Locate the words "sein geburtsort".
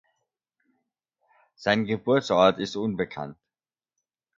1.53-2.57